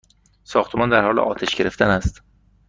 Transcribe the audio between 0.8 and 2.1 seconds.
در حال آتش گرفتن